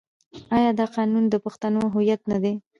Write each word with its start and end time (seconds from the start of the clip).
آیا 0.57 0.71
دا 0.79 0.85
قانون 0.95 1.23
د 1.29 1.35
پښتنو 1.45 1.81
هویت 1.93 2.21
نه 2.31 2.37
دی؟ 2.43 2.53